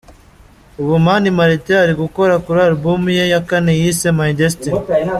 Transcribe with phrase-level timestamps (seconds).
[0.81, 4.77] Ubu Mani Martin ari gukora kuri Album ye ya kane yise My Destiny.